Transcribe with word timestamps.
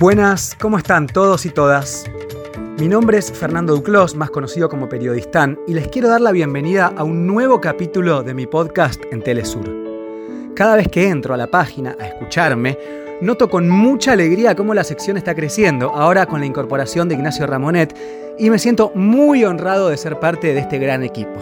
Buenas, 0.00 0.56
¿cómo 0.58 0.78
están 0.78 1.06
todos 1.08 1.44
y 1.44 1.50
todas? 1.50 2.10
Mi 2.78 2.88
nombre 2.88 3.18
es 3.18 3.30
Fernando 3.30 3.74
Duclos, 3.74 4.16
más 4.16 4.30
conocido 4.30 4.70
como 4.70 4.88
Periodistán, 4.88 5.58
y 5.66 5.74
les 5.74 5.88
quiero 5.88 6.08
dar 6.08 6.22
la 6.22 6.32
bienvenida 6.32 6.90
a 6.96 7.04
un 7.04 7.26
nuevo 7.26 7.60
capítulo 7.60 8.22
de 8.22 8.32
mi 8.32 8.46
podcast 8.46 8.98
en 9.12 9.22
Telesur. 9.22 9.70
Cada 10.56 10.76
vez 10.76 10.88
que 10.88 11.06
entro 11.06 11.34
a 11.34 11.36
la 11.36 11.48
página 11.48 11.98
a 12.00 12.06
escucharme, 12.06 12.78
noto 13.20 13.50
con 13.50 13.68
mucha 13.68 14.12
alegría 14.12 14.56
cómo 14.56 14.72
la 14.72 14.84
sección 14.84 15.18
está 15.18 15.34
creciendo, 15.34 15.90
ahora 15.94 16.24
con 16.24 16.40
la 16.40 16.46
incorporación 16.46 17.06
de 17.06 17.16
Ignacio 17.16 17.46
Ramonet, 17.46 17.94
y 18.38 18.48
me 18.48 18.58
siento 18.58 18.92
muy 18.94 19.44
honrado 19.44 19.90
de 19.90 19.98
ser 19.98 20.18
parte 20.18 20.54
de 20.54 20.60
este 20.60 20.78
gran 20.78 21.02
equipo. 21.02 21.38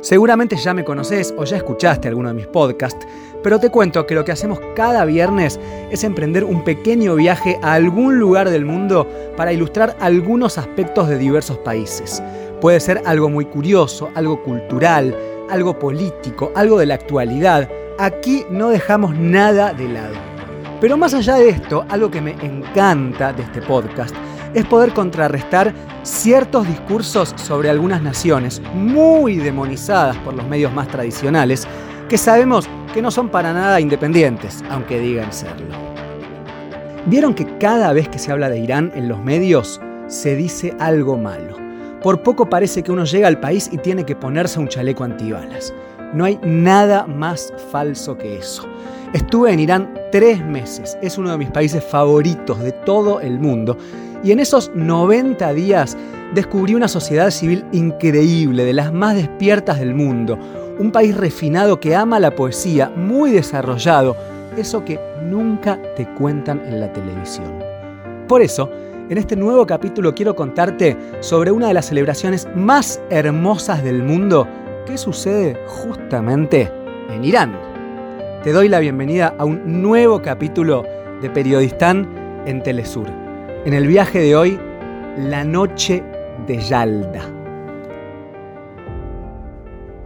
Seguramente 0.00 0.56
ya 0.56 0.72
me 0.72 0.84
conoces 0.84 1.34
o 1.36 1.44
ya 1.44 1.58
escuchaste 1.58 2.08
alguno 2.08 2.28
de 2.28 2.34
mis 2.34 2.46
podcasts, 2.46 3.06
pero 3.44 3.60
te 3.60 3.68
cuento 3.68 4.06
que 4.06 4.14
lo 4.14 4.24
que 4.24 4.32
hacemos 4.32 4.58
cada 4.74 5.04
viernes 5.04 5.60
es 5.90 6.02
emprender 6.02 6.44
un 6.44 6.64
pequeño 6.64 7.14
viaje 7.14 7.60
a 7.62 7.74
algún 7.74 8.18
lugar 8.18 8.48
del 8.48 8.64
mundo 8.64 9.06
para 9.36 9.52
ilustrar 9.52 9.94
algunos 10.00 10.56
aspectos 10.56 11.10
de 11.10 11.18
diversos 11.18 11.58
países. 11.58 12.22
Puede 12.62 12.80
ser 12.80 13.02
algo 13.04 13.28
muy 13.28 13.44
curioso, 13.44 14.08
algo 14.14 14.42
cultural, 14.42 15.14
algo 15.50 15.78
político, 15.78 16.52
algo 16.56 16.78
de 16.78 16.86
la 16.86 16.94
actualidad. 16.94 17.68
Aquí 17.98 18.46
no 18.48 18.70
dejamos 18.70 19.14
nada 19.14 19.74
de 19.74 19.90
lado. 19.90 20.14
Pero 20.80 20.96
más 20.96 21.12
allá 21.12 21.34
de 21.34 21.50
esto, 21.50 21.84
algo 21.90 22.10
que 22.10 22.22
me 22.22 22.32
encanta 22.40 23.34
de 23.34 23.42
este 23.42 23.60
podcast 23.60 24.14
es 24.54 24.64
poder 24.64 24.94
contrarrestar 24.94 25.74
ciertos 26.02 26.66
discursos 26.66 27.34
sobre 27.36 27.68
algunas 27.68 28.00
naciones 28.00 28.62
muy 28.72 29.36
demonizadas 29.36 30.16
por 30.18 30.32
los 30.32 30.48
medios 30.48 30.72
más 30.72 30.88
tradicionales, 30.88 31.68
que 32.08 32.16
sabemos 32.16 32.68
que 32.94 33.02
no 33.02 33.10
son 33.10 33.28
para 33.28 33.52
nada 33.52 33.80
independientes, 33.80 34.62
aunque 34.70 35.00
digan 35.00 35.32
serlo. 35.32 35.74
¿Vieron 37.06 37.34
que 37.34 37.58
cada 37.58 37.92
vez 37.92 38.08
que 38.08 38.20
se 38.20 38.30
habla 38.30 38.48
de 38.48 38.60
Irán 38.60 38.92
en 38.94 39.08
los 39.08 39.20
medios 39.22 39.80
se 40.06 40.36
dice 40.36 40.76
algo 40.78 41.18
malo? 41.18 41.56
Por 42.00 42.22
poco 42.22 42.48
parece 42.48 42.84
que 42.84 42.92
uno 42.92 43.04
llega 43.04 43.26
al 43.26 43.40
país 43.40 43.68
y 43.72 43.78
tiene 43.78 44.06
que 44.06 44.14
ponerse 44.14 44.60
un 44.60 44.68
chaleco 44.68 45.02
antibalas. 45.02 45.74
No 46.12 46.24
hay 46.24 46.38
nada 46.44 47.06
más 47.08 47.52
falso 47.72 48.16
que 48.16 48.38
eso. 48.38 48.62
Estuve 49.12 49.52
en 49.52 49.60
Irán 49.60 49.92
tres 50.12 50.44
meses, 50.44 50.96
es 51.02 51.18
uno 51.18 51.32
de 51.32 51.38
mis 51.38 51.50
países 51.50 51.82
favoritos 51.84 52.60
de 52.60 52.70
todo 52.70 53.20
el 53.20 53.40
mundo 53.40 53.76
y 54.22 54.30
en 54.30 54.38
esos 54.38 54.70
90 54.74 55.52
días 55.52 55.96
descubrí 56.32 56.74
una 56.74 56.88
sociedad 56.88 57.30
civil 57.30 57.64
increíble, 57.72 58.64
de 58.64 58.72
las 58.72 58.92
más 58.92 59.16
despiertas 59.16 59.80
del 59.80 59.94
mundo. 59.94 60.38
Un 60.78 60.90
país 60.90 61.16
refinado 61.16 61.78
que 61.78 61.94
ama 61.94 62.18
la 62.18 62.34
poesía, 62.34 62.90
muy 62.96 63.30
desarrollado, 63.30 64.16
eso 64.56 64.84
que 64.84 64.98
nunca 65.22 65.80
te 65.94 66.04
cuentan 66.14 66.60
en 66.66 66.80
la 66.80 66.92
televisión. 66.92 67.62
Por 68.26 68.42
eso, 68.42 68.70
en 69.08 69.16
este 69.16 69.36
nuevo 69.36 69.66
capítulo 69.66 70.14
quiero 70.14 70.34
contarte 70.34 70.96
sobre 71.20 71.52
una 71.52 71.68
de 71.68 71.74
las 71.74 71.86
celebraciones 71.86 72.48
más 72.56 73.00
hermosas 73.10 73.84
del 73.84 74.02
mundo 74.02 74.48
que 74.86 74.98
sucede 74.98 75.56
justamente 75.66 76.70
en 77.10 77.24
Irán. 77.24 77.56
Te 78.42 78.52
doy 78.52 78.68
la 78.68 78.80
bienvenida 78.80 79.34
a 79.38 79.44
un 79.44 79.80
nuevo 79.80 80.22
capítulo 80.22 80.84
de 81.22 81.30
Periodistán 81.30 82.08
en 82.46 82.62
Telesur. 82.62 83.06
En 83.64 83.74
el 83.74 83.86
viaje 83.86 84.18
de 84.18 84.34
hoy, 84.34 84.58
la 85.18 85.44
noche 85.44 86.02
de 86.46 86.58
Yalda. 86.58 87.43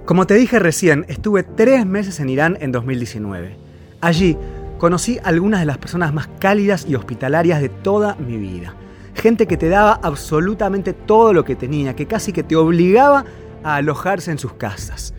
Como 0.08 0.26
te 0.26 0.32
dije 0.36 0.58
recién, 0.58 1.04
estuve 1.08 1.42
tres 1.42 1.84
meses 1.84 2.18
en 2.18 2.30
Irán 2.30 2.56
en 2.62 2.72
2019. 2.72 3.58
Allí 4.00 4.38
conocí 4.78 5.18
algunas 5.22 5.60
de 5.60 5.66
las 5.66 5.76
personas 5.76 6.14
más 6.14 6.30
cálidas 6.38 6.86
y 6.88 6.94
hospitalarias 6.94 7.60
de 7.60 7.68
toda 7.68 8.14
mi 8.14 8.38
vida. 8.38 8.74
Gente 9.12 9.46
que 9.46 9.58
te 9.58 9.68
daba 9.68 10.00
absolutamente 10.02 10.94
todo 10.94 11.34
lo 11.34 11.44
que 11.44 11.56
tenía, 11.56 11.94
que 11.94 12.06
casi 12.06 12.32
que 12.32 12.42
te 12.42 12.56
obligaba 12.56 13.26
a 13.62 13.74
alojarse 13.74 14.30
en 14.30 14.38
sus 14.38 14.54
casas. 14.54 15.12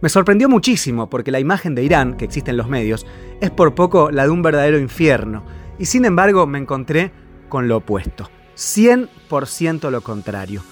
Me 0.00 0.08
sorprendió 0.08 0.48
muchísimo 0.48 1.10
porque 1.10 1.32
la 1.32 1.38
imagen 1.38 1.74
de 1.74 1.84
Irán, 1.84 2.16
que 2.16 2.24
existe 2.24 2.50
en 2.50 2.56
los 2.56 2.66
medios, 2.66 3.06
es 3.42 3.50
por 3.50 3.74
poco 3.74 4.10
la 4.10 4.22
de 4.22 4.30
un 4.30 4.40
verdadero 4.40 4.78
infierno. 4.78 5.44
Y 5.78 5.84
sin 5.84 6.06
embargo 6.06 6.46
me 6.46 6.58
encontré 6.58 7.12
con 7.50 7.68
lo 7.68 7.76
opuesto. 7.76 8.30
100% 8.56 9.90
lo 9.90 10.00
contrario. 10.00 10.62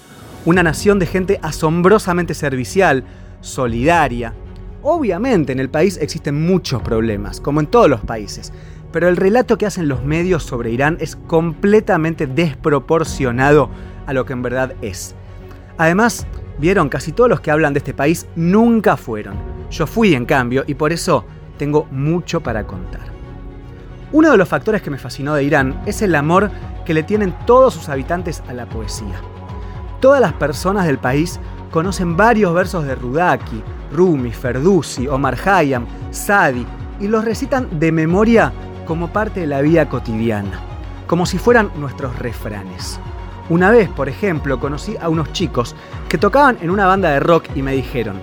Una 0.45 0.63
nación 0.63 0.97
de 0.97 1.05
gente 1.05 1.39
asombrosamente 1.43 2.33
servicial, 2.33 3.03
solidaria. 3.41 4.33
Obviamente 4.81 5.51
en 5.51 5.59
el 5.59 5.69
país 5.69 5.97
existen 6.01 6.45
muchos 6.45 6.81
problemas, 6.81 7.41
como 7.41 7.59
en 7.59 7.67
todos 7.67 7.89
los 7.89 8.01
países, 8.01 8.53
pero 8.91 9.07
el 9.07 9.17
relato 9.17 9.57
que 9.57 9.65
hacen 9.65 9.87
los 9.87 10.03
medios 10.03 10.43
sobre 10.43 10.71
Irán 10.71 10.97
es 10.99 11.15
completamente 11.15 12.27
desproporcionado 12.27 13.69
a 14.07 14.13
lo 14.13 14.25
que 14.25 14.33
en 14.33 14.41
verdad 14.41 14.73
es. 14.81 15.15
Además, 15.77 16.25
vieron, 16.57 16.89
casi 16.89 17.11
todos 17.11 17.29
los 17.29 17.39
que 17.39 17.51
hablan 17.51 17.73
de 17.73 17.79
este 17.79 17.93
país 17.93 18.27
nunca 18.35 18.97
fueron. 18.97 19.35
Yo 19.69 19.85
fui, 19.85 20.13
en 20.15 20.25
cambio, 20.25 20.63
y 20.65 20.73
por 20.73 20.91
eso 20.91 21.25
tengo 21.57 21.87
mucho 21.91 22.41
para 22.41 22.65
contar. 22.65 23.01
Uno 24.11 24.31
de 24.31 24.37
los 24.37 24.49
factores 24.49 24.81
que 24.81 24.89
me 24.89 24.97
fascinó 24.97 25.35
de 25.35 25.43
Irán 25.43 25.81
es 25.85 26.01
el 26.01 26.15
amor 26.15 26.49
que 26.85 26.95
le 26.95 27.03
tienen 27.03 27.35
todos 27.45 27.75
sus 27.75 27.89
habitantes 27.89 28.41
a 28.47 28.53
la 28.53 28.65
poesía. 28.65 29.21
Todas 29.99 30.19
las 30.19 30.33
personas 30.33 30.87
del 30.87 30.97
país 30.97 31.39
conocen 31.71 32.17
varios 32.17 32.53
versos 32.53 32.85
de 32.85 32.95
Rudaki, 32.95 33.61
Rumi, 33.93 34.31
Ferdusi, 34.31 35.07
Omar 35.07 35.35
Khayyam, 35.35 35.85
Sadi 36.11 36.65
y 36.99 37.07
los 37.07 37.25
recitan 37.25 37.79
de 37.79 37.91
memoria 37.91 38.51
como 38.85 39.07
parte 39.07 39.41
de 39.41 39.47
la 39.47 39.61
vida 39.61 39.87
cotidiana, 39.87 40.59
como 41.07 41.25
si 41.25 41.37
fueran 41.37 41.71
nuestros 41.77 42.17
refranes. 42.19 42.99
Una 43.49 43.71
vez, 43.71 43.89
por 43.89 44.09
ejemplo, 44.09 44.59
conocí 44.59 44.95
a 45.01 45.09
unos 45.09 45.31
chicos 45.31 45.75
que 46.07 46.17
tocaban 46.17 46.57
en 46.61 46.69
una 46.69 46.85
banda 46.85 47.09
de 47.09 47.19
rock 47.19 47.45
y 47.55 47.61
me 47.61 47.73
dijeron, 47.73 48.21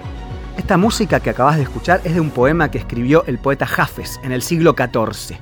esta 0.56 0.76
música 0.76 1.20
que 1.20 1.30
acabas 1.30 1.56
de 1.56 1.62
escuchar 1.62 2.00
es 2.04 2.14
de 2.14 2.20
un 2.20 2.30
poema 2.30 2.70
que 2.70 2.78
escribió 2.78 3.24
el 3.26 3.38
poeta 3.38 3.66
Jafes 3.66 4.20
en 4.22 4.32
el 4.32 4.42
siglo 4.42 4.74
XIV. 4.76 5.36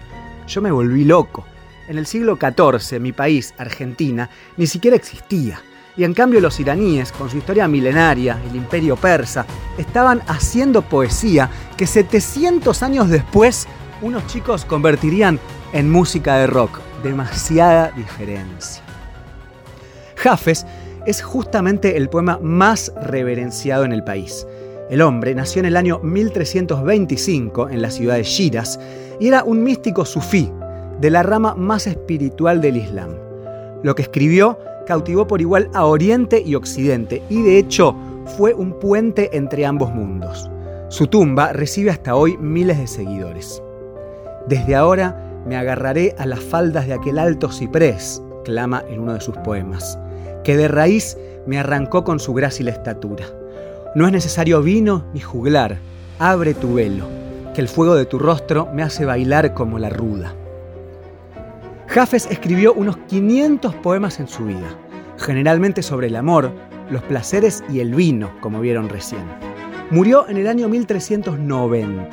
Yo 0.47 0.61
me 0.61 0.71
volví 0.71 1.05
loco. 1.05 1.45
En 1.87 1.99
el 1.99 2.07
siglo 2.07 2.37
XIV, 2.37 2.99
mi 2.99 3.13
país, 3.13 3.55
Argentina, 3.59 4.31
ni 4.57 4.67
siquiera 4.67 4.97
existía. 4.97 5.61
Y 5.97 6.05
en 6.05 6.13
cambio 6.13 6.41
los 6.41 6.59
iraníes, 6.59 7.13
con 7.13 7.31
su 7.31 7.37
historia 7.37 7.69
milenaria, 7.69 8.41
el 8.49 8.57
imperio 8.57 8.97
persa, 8.97 9.47
estaban 9.79 10.23
haciendo 10.27 10.83
poesía 10.83 11.49
que 11.77 11.87
700 11.87 12.83
años 12.83 13.09
después 13.09 13.69
unos 14.03 14.27
chicos 14.27 14.65
convertirían 14.65 15.39
en 15.73 15.91
música 15.91 16.37
de 16.39 16.47
rock. 16.49 16.81
Demasiada 17.03 17.91
diferencia. 17.91 18.83
Jafes 20.17 20.67
es 21.07 21.23
justamente 21.23 21.97
el 21.97 22.09
poema 22.09 22.39
más 22.43 22.93
reverenciado 23.03 23.85
en 23.85 23.93
el 23.93 24.03
país. 24.03 24.47
El 24.91 25.03
hombre 25.03 25.35
nació 25.35 25.61
en 25.61 25.67
el 25.67 25.77
año 25.77 26.01
1325 26.01 27.69
en 27.71 27.83
la 27.83 27.91
ciudad 27.91 28.17
de 28.17 28.23
Shiraz 28.23 28.79
y 29.21 29.29
era 29.29 29.45
un 29.45 29.63
místico 29.63 30.05
sufí 30.05 30.51
de 31.01 31.11
la 31.11 31.23
rama 31.23 31.55
más 31.55 31.87
espiritual 31.87 32.61
del 32.61 32.79
Islam. 32.79 33.11
Lo 33.83 33.95
que 33.95 34.03
escribió 34.03 34.59
cautivó 34.87 35.27
por 35.27 35.41
igual 35.41 35.71
a 35.75 35.87
Oriente 35.87 36.43
y 36.45 36.55
Occidente 36.55 37.23
y 37.29 37.43
de 37.43 37.59
hecho 37.59 37.97
fue 38.37 38.55
un 38.55 38.79
puente 38.79 39.37
entre 39.37 39.67
ambos 39.67 39.93
mundos. 39.93 40.51
Su 40.89 41.07
tumba 41.07 41.53
recibe 41.53 41.91
hasta 41.91 42.15
hoy 42.15 42.37
miles 42.39 42.79
de 42.79 42.87
seguidores. 42.87 43.63
Desde 44.47 44.75
ahora 44.75 45.21
me 45.47 45.57
agarraré 45.57 46.15
a 46.19 46.27
las 46.27 46.41
faldas 46.41 46.87
de 46.87 46.95
aquel 46.95 47.19
alto 47.19 47.51
ciprés, 47.51 48.23
clama 48.45 48.85
en 48.89 49.01
uno 49.01 49.15
de 49.15 49.21
sus 49.21 49.37
poemas, 49.39 49.99
que 50.43 50.57
de 50.57 50.69
raíz 50.69 51.17
me 51.47 51.59
arrancó 51.59 52.05
con 52.05 52.21
su 52.21 52.35
grácil 52.35 52.69
estatura. 52.69 53.27
No 53.95 54.07
es 54.07 54.13
necesario 54.13 54.63
vino 54.63 55.05
ni 55.15 55.21
juglar, 55.21 55.79
abre 56.19 56.55
tu 56.55 56.75
velo, 56.75 57.07
que 57.55 57.61
el 57.61 57.69
fuego 57.69 57.95
de 57.95 58.07
tu 58.07 58.19
rostro 58.19 58.69
me 58.73 58.83
hace 58.83 59.05
bailar 59.05 59.55
como 59.55 59.79
la 59.79 59.89
ruda. 59.89 60.35
Jafes 61.95 62.27
escribió 62.29 62.75
unos 62.75 62.97
500 63.07 63.73
poemas 63.77 64.19
en 64.19 64.27
su 64.27 64.45
vida, 64.45 64.77
generalmente 65.17 65.81
sobre 65.81 66.09
el 66.09 66.17
amor, 66.17 66.53
los 66.91 67.01
placeres 67.03 67.63
y 67.71 67.79
el 67.79 67.95
vino, 67.95 68.33
como 68.41 68.61
vieron 68.61 68.89
recién. 68.89 69.23
Murió 69.93 70.29
en 70.29 70.39
el 70.39 70.49
año 70.49 70.69
1390. 70.69 72.11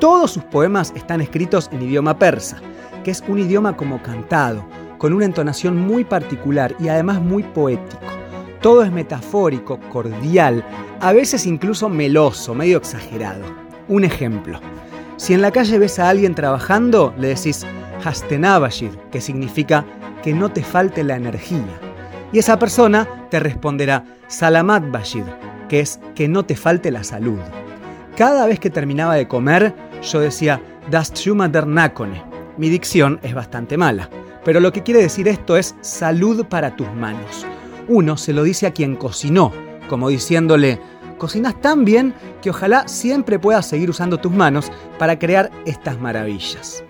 Todos 0.00 0.32
sus 0.32 0.44
poemas 0.44 0.92
están 0.94 1.22
escritos 1.22 1.70
en 1.72 1.80
idioma 1.80 2.18
persa, 2.18 2.58
que 3.04 3.10
es 3.10 3.24
un 3.26 3.38
idioma 3.38 3.74
como 3.74 4.02
cantado, 4.02 4.62
con 4.98 5.14
una 5.14 5.24
entonación 5.24 5.78
muy 5.78 6.04
particular 6.04 6.76
y 6.78 6.88
además 6.88 7.22
muy 7.22 7.42
poético. 7.42 8.02
Todo 8.60 8.82
es 8.82 8.92
metafórico, 8.92 9.80
cordial, 9.90 10.62
a 11.00 11.14
veces 11.14 11.46
incluso 11.46 11.88
meloso, 11.88 12.54
medio 12.54 12.76
exagerado. 12.76 13.44
Un 13.88 14.04
ejemplo. 14.04 14.60
Si 15.16 15.32
en 15.32 15.40
la 15.40 15.52
calle 15.52 15.78
ves 15.78 15.98
a 15.98 16.10
alguien 16.10 16.34
trabajando, 16.34 17.14
le 17.16 17.28
decís 17.28 17.64
Hastenabashir, 18.02 18.96
que 19.10 19.20
significa 19.20 19.84
que 20.22 20.32
no 20.32 20.50
te 20.50 20.62
falte 20.62 21.04
la 21.04 21.16
energía. 21.16 21.80
Y 22.32 22.38
esa 22.38 22.58
persona 22.58 23.08
te 23.30 23.40
responderá 23.40 24.04
Salamat 24.26 24.90
Bashir, 24.90 25.24
que 25.68 25.80
es 25.80 26.00
que 26.14 26.28
no 26.28 26.44
te 26.44 26.56
falte 26.56 26.90
la 26.90 27.04
salud. 27.04 27.38
Cada 28.16 28.46
vez 28.46 28.60
que 28.60 28.70
terminaba 28.70 29.14
de 29.14 29.28
comer, 29.28 29.74
yo 30.02 30.20
decía 30.20 30.60
Das 30.90 31.12
Nakone. 31.66 32.22
Mi 32.56 32.68
dicción 32.68 33.18
es 33.22 33.34
bastante 33.34 33.76
mala, 33.76 34.08
pero 34.44 34.60
lo 34.60 34.72
que 34.72 34.82
quiere 34.82 35.02
decir 35.02 35.26
esto 35.28 35.56
es 35.56 35.74
salud 35.80 36.46
para 36.46 36.76
tus 36.76 36.92
manos. 36.94 37.44
Uno 37.88 38.16
se 38.16 38.32
lo 38.32 38.44
dice 38.44 38.66
a 38.66 38.72
quien 38.72 38.96
cocinó, 38.96 39.52
como 39.88 40.08
diciéndole, 40.08 40.80
cocinas 41.18 41.60
tan 41.60 41.84
bien 41.84 42.14
que 42.40 42.50
ojalá 42.50 42.86
siempre 42.86 43.38
puedas 43.38 43.66
seguir 43.66 43.90
usando 43.90 44.18
tus 44.18 44.32
manos 44.32 44.70
para 44.98 45.18
crear 45.18 45.50
estas 45.66 46.00
maravillas. 46.00 46.84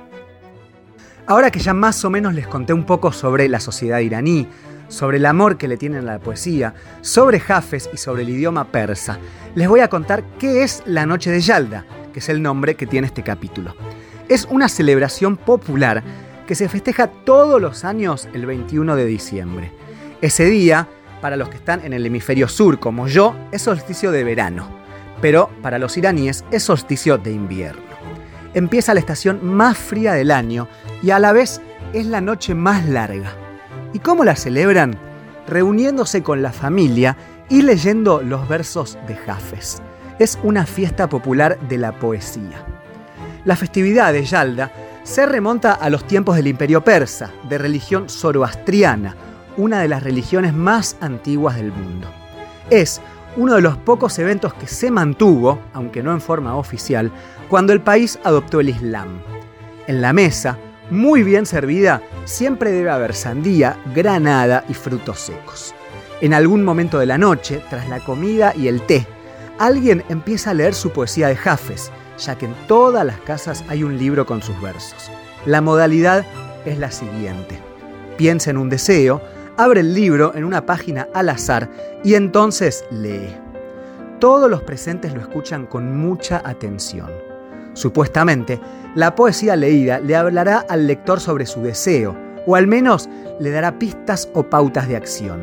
Ahora 1.26 1.50
que 1.50 1.58
ya 1.58 1.72
más 1.72 2.04
o 2.04 2.10
menos 2.10 2.34
les 2.34 2.46
conté 2.46 2.74
un 2.74 2.84
poco 2.84 3.10
sobre 3.10 3.48
la 3.48 3.58
sociedad 3.58 4.00
iraní, 4.00 4.46
sobre 4.88 5.16
el 5.16 5.24
amor 5.24 5.56
que 5.56 5.68
le 5.68 5.78
tienen 5.78 6.06
a 6.06 6.12
la 6.12 6.18
poesía, 6.18 6.74
sobre 7.00 7.40
Jafes 7.40 7.88
y 7.94 7.96
sobre 7.96 8.24
el 8.24 8.28
idioma 8.28 8.70
persa, 8.70 9.18
les 9.54 9.66
voy 9.66 9.80
a 9.80 9.88
contar 9.88 10.22
qué 10.38 10.62
es 10.62 10.82
la 10.84 11.06
Noche 11.06 11.30
de 11.30 11.40
Yalda, 11.40 11.86
que 12.12 12.18
es 12.18 12.28
el 12.28 12.42
nombre 12.42 12.74
que 12.74 12.86
tiene 12.86 13.06
este 13.06 13.22
capítulo. 13.22 13.74
Es 14.28 14.46
una 14.50 14.68
celebración 14.68 15.38
popular 15.38 16.02
que 16.46 16.54
se 16.54 16.68
festeja 16.68 17.06
todos 17.06 17.58
los 17.58 17.86
años 17.86 18.28
el 18.34 18.44
21 18.44 18.94
de 18.94 19.06
diciembre. 19.06 19.72
Ese 20.20 20.44
día, 20.44 20.88
para 21.22 21.36
los 21.36 21.48
que 21.48 21.56
están 21.56 21.80
en 21.86 21.94
el 21.94 22.04
hemisferio 22.04 22.48
sur 22.48 22.78
como 22.78 23.08
yo, 23.08 23.34
es 23.50 23.62
solsticio 23.62 24.10
de 24.10 24.24
verano, 24.24 24.68
pero 25.22 25.48
para 25.62 25.78
los 25.78 25.96
iraníes 25.96 26.44
es 26.50 26.62
solsticio 26.64 27.16
de 27.16 27.32
invierno 27.32 27.94
empieza 28.54 28.94
la 28.94 29.00
estación 29.00 29.44
más 29.44 29.76
fría 29.76 30.14
del 30.14 30.30
año 30.30 30.68
y 31.02 31.10
a 31.10 31.18
la 31.18 31.32
vez 31.32 31.60
es 31.92 32.06
la 32.06 32.20
noche 32.20 32.54
más 32.54 32.86
larga. 32.88 33.32
¿Y 33.92 33.98
cómo 33.98 34.24
la 34.24 34.36
celebran? 34.36 34.96
Reuniéndose 35.46 36.22
con 36.22 36.42
la 36.42 36.52
familia 36.52 37.16
y 37.48 37.62
leyendo 37.62 38.22
los 38.22 38.48
versos 38.48 38.98
de 39.06 39.14
Jafes. 39.16 39.82
Es 40.18 40.38
una 40.42 40.64
fiesta 40.66 41.08
popular 41.08 41.58
de 41.68 41.78
la 41.78 41.92
poesía. 41.92 42.64
La 43.44 43.56
festividad 43.56 44.12
de 44.12 44.24
Yalda 44.24 44.72
se 45.02 45.26
remonta 45.26 45.74
a 45.74 45.90
los 45.90 46.06
tiempos 46.06 46.36
del 46.36 46.46
imperio 46.46 46.82
persa, 46.82 47.30
de 47.48 47.58
religión 47.58 48.08
zoroastriana, 48.08 49.14
una 49.56 49.80
de 49.80 49.88
las 49.88 50.02
religiones 50.02 50.54
más 50.54 50.96
antiguas 51.00 51.56
del 51.56 51.70
mundo. 51.70 52.08
Es 52.70 53.02
uno 53.36 53.54
de 53.54 53.60
los 53.60 53.76
pocos 53.76 54.19
eventos 54.19 54.54
que 54.54 54.66
se 54.66 54.90
mantuvo, 54.90 55.58
aunque 55.72 56.02
no 56.02 56.12
en 56.12 56.20
forma 56.20 56.56
oficial, 56.56 57.10
cuando 57.48 57.72
el 57.72 57.81
país 57.81 58.19
adoptó 58.25 58.60
el 58.60 58.69
Islam. 58.69 59.20
En 59.86 60.00
la 60.00 60.12
mesa, 60.12 60.58
muy 60.90 61.22
bien 61.22 61.46
servida, 61.46 62.02
siempre 62.25 62.70
debe 62.70 62.90
haber 62.90 63.14
sandía, 63.14 63.76
granada 63.94 64.64
y 64.69 64.75
frutos 64.75 65.20
secos. 65.20 65.75
En 66.20 66.32
algún 66.32 66.62
momento 66.62 66.98
de 66.98 67.06
la 67.06 67.19
noche, 67.19 67.62
tras 67.69 67.88
la 67.88 68.00
comida 68.00 68.52
y 68.56 68.69
el 68.69 68.82
té, 68.82 69.06
alguien 69.58 70.04
empieza 70.08 70.50
a 70.50 70.54
leer 70.54 70.75
su 70.75 70.90
poesía 70.90 71.28
de 71.28 71.36
Jafes, 71.36 71.90
ya 72.19 72.36
que 72.36 72.46
en 72.46 72.54
todas 72.69 73.04
las 73.04 73.19
casas 73.20 73.64
hay 73.69 73.82
un 73.82 73.98
libro 73.98 74.26
con 74.26 74.42
sus 74.42 74.60
versos. 74.60 75.10
La 75.46 75.60
modalidad 75.60 76.25
es 76.64 76.78
la 76.78 76.90
siguiente. 76.90 77.58
Piensa 78.16 78.50
en 78.50 78.58
un 78.58 78.70
deseo, 78.70 79.20
abre 79.56 79.80
el 79.80 79.94
libro 79.94 80.34
en 80.34 80.44
una 80.44 80.66
página 80.66 81.08
al 81.14 81.28
azar 81.28 81.70
y 82.02 82.14
entonces 82.14 82.84
lee. 82.90 83.34
Todos 84.20 84.50
los 84.50 84.62
presentes 84.62 85.12
lo 85.14 85.20
escuchan 85.20 85.66
con 85.66 85.96
mucha 85.96 86.42
atención. 86.44 87.10
Supuestamente, 87.74 88.60
la 88.94 89.14
poesía 89.14 89.56
leída 89.56 89.98
le 89.98 90.16
hablará 90.16 90.64
al 90.68 90.86
lector 90.86 91.20
sobre 91.20 91.46
su 91.46 91.60
deseo, 91.62 92.16
o 92.46 92.56
al 92.56 92.66
menos 92.66 93.08
le 93.40 93.50
dará 93.50 93.78
pistas 93.78 94.28
o 94.32 94.44
pautas 94.44 94.88
de 94.88 94.96
acción. 94.96 95.42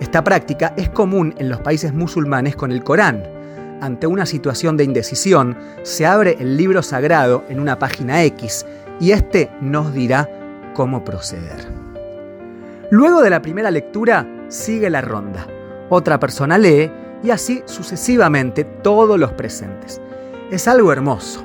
Esta 0.00 0.24
práctica 0.24 0.74
es 0.76 0.88
común 0.88 1.34
en 1.38 1.48
los 1.48 1.60
países 1.60 1.92
musulmanes 1.92 2.56
con 2.56 2.72
el 2.72 2.82
Corán. 2.82 3.22
Ante 3.80 4.06
una 4.06 4.26
situación 4.26 4.76
de 4.76 4.84
indecisión, 4.84 5.56
se 5.82 6.06
abre 6.06 6.36
el 6.40 6.56
libro 6.56 6.82
sagrado 6.82 7.44
en 7.48 7.60
una 7.60 7.78
página 7.78 8.22
X 8.24 8.64
y 9.00 9.12
este 9.12 9.50
nos 9.60 9.92
dirá 9.92 10.28
cómo 10.74 11.04
proceder. 11.04 11.83
Luego 12.94 13.22
de 13.22 13.30
la 13.30 13.42
primera 13.42 13.72
lectura, 13.72 14.24
sigue 14.46 14.88
la 14.88 15.00
ronda. 15.00 15.48
Otra 15.90 16.20
persona 16.20 16.56
lee 16.58 16.88
y 17.24 17.30
así 17.30 17.60
sucesivamente 17.64 18.62
todos 18.62 19.18
los 19.18 19.32
presentes. 19.32 20.00
Es 20.52 20.68
algo 20.68 20.92
hermoso. 20.92 21.44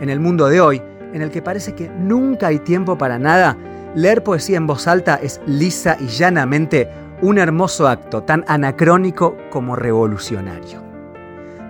En 0.00 0.08
el 0.08 0.20
mundo 0.20 0.48
de 0.48 0.62
hoy, 0.62 0.82
en 1.12 1.20
el 1.20 1.30
que 1.30 1.42
parece 1.42 1.74
que 1.74 1.90
nunca 1.90 2.46
hay 2.46 2.60
tiempo 2.60 2.96
para 2.96 3.18
nada, 3.18 3.58
leer 3.94 4.22
poesía 4.22 4.56
en 4.56 4.66
voz 4.66 4.86
alta 4.86 5.16
es 5.16 5.38
lisa 5.44 5.98
y 6.00 6.06
llanamente 6.06 6.88
un 7.20 7.36
hermoso 7.36 7.86
acto, 7.86 8.22
tan 8.22 8.42
anacrónico 8.48 9.36
como 9.50 9.76
revolucionario. 9.76 10.82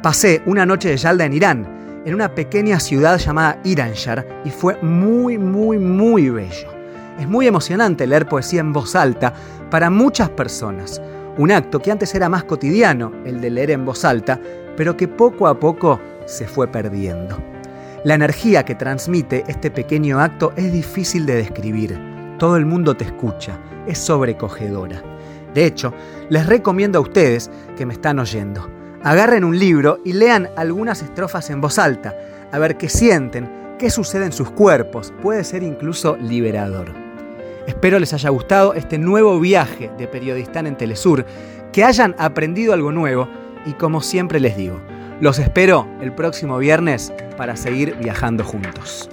Pasé 0.05 0.41
una 0.47 0.65
noche 0.65 0.91
de 0.91 0.99
Yalda 0.99 1.25
en 1.25 1.33
Irán, 1.33 2.03
en 2.05 2.15
una 2.15 2.33
pequeña 2.33 2.79
ciudad 2.79 3.19
llamada 3.19 3.59
Iranshar, 3.65 4.25
y 4.45 4.51
fue 4.51 4.81
muy, 4.83 5.37
muy, 5.37 5.81
muy 5.81 6.31
bello. 6.31 6.76
Es 7.19 7.29
muy 7.29 7.47
emocionante 7.47 8.07
leer 8.07 8.29
poesía 8.29 8.61
en 8.61 8.73
voz 8.73 8.95
alta 8.95 9.33
para 9.71 9.89
muchas 9.91 10.29
personas, 10.31 11.01
un 11.39 11.51
acto 11.51 11.81
que 11.81 11.91
antes 11.91 12.15
era 12.15 12.29
más 12.29 12.45
cotidiano, 12.45 13.13
el 13.25 13.41
de 13.41 13.51
leer 13.51 13.71
en 13.71 13.85
voz 13.85 14.05
alta, 14.05 14.41
pero 14.77 14.97
que 14.97 15.09
poco 15.09 15.49
a 15.49 15.59
poco 15.59 16.01
se 16.27 16.47
fue 16.47 16.69
perdiendo. 16.69 17.39
La 18.05 18.15
energía 18.15 18.65
que 18.65 18.75
transmite 18.75 19.45
este 19.49 19.71
pequeño 19.71 20.21
acto 20.21 20.53
es 20.57 20.73
difícil 20.73 21.27
de 21.27 21.37
describir. 21.37 21.99
Todo 22.39 22.57
el 22.57 22.67
mundo 22.67 22.97
te 22.97 23.05
escucha, 23.05 23.59
es 23.87 23.99
sobrecogedora. 23.99 25.03
De 25.55 25.65
hecho, 25.65 25.95
les 26.29 26.47
recomiendo 26.47 26.99
a 26.99 27.03
ustedes 27.03 27.51
que 27.77 27.87
me 27.87 27.95
están 27.95 28.19
oyendo. 28.19 28.71
Agarren 29.03 29.45
un 29.45 29.59
libro 29.59 30.01
y 30.05 30.13
lean 30.13 30.51
algunas 30.57 31.03
estrofas 31.03 31.49
en 31.49 31.61
voz 31.61 31.79
alta, 31.79 32.15
a 32.53 32.59
ver 32.59 32.77
qué 32.77 32.89
sienten, 32.89 33.77
qué 33.79 33.89
sucede 33.91 34.27
en 34.27 34.33
sus 34.33 34.51
cuerpos. 34.51 35.15
Puede 35.23 35.45
ser 35.45 35.63
incluso 35.63 36.17
liberador. 36.17 37.06
Espero 37.67 37.99
les 37.99 38.13
haya 38.13 38.31
gustado 38.31 38.75
este 38.75 38.97
nuevo 38.97 39.41
viaje 39.41 39.91
de 39.99 40.07
Periodistán 40.07 40.67
en 40.67 40.77
Telesur, 40.77 41.27
que 41.73 41.85
hayan 41.85 42.15
aprendido 42.19 42.73
algo 42.73 42.93
nuevo 42.93 43.29
y 43.67 43.73
como 43.73 44.01
siempre 44.01 44.39
les 44.39 44.57
digo, 44.57 44.81
los 45.21 45.39
espero 45.39 45.89
el 46.01 46.13
próximo 46.13 46.59
viernes 46.59 47.13
para 47.37 47.57
seguir 47.57 47.97
viajando 47.97 48.45
juntos. 48.45 49.09